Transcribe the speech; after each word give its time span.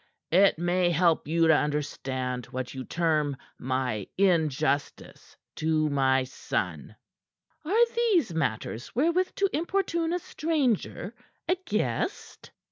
"It 0.31 0.57
may 0.57 0.89
help 0.89 1.27
you 1.27 1.45
to 1.45 1.55
understand 1.55 2.47
what 2.47 2.73
you 2.73 2.83
term 2.85 3.37
my 3.59 4.07
injustice 4.17 5.37
to 5.57 5.91
my 5.91 6.23
son." 6.23 6.95
"Are 7.63 7.89
these 7.93 8.33
matters 8.33 8.95
wherewith 8.95 9.35
to 9.35 9.47
importune 9.55 10.11
a 10.11 10.17
stranger 10.17 11.13
a 11.47 11.55
guest?" 11.67 12.49